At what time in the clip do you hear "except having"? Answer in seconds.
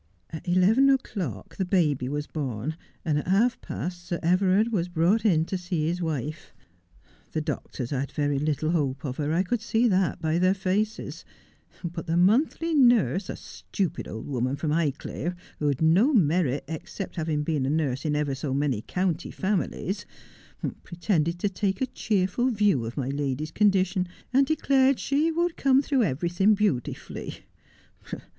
16.67-17.43